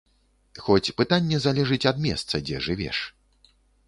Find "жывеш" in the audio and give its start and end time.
2.69-3.03